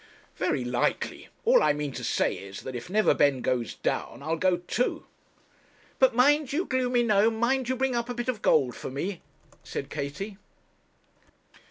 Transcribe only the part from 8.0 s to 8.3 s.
a bit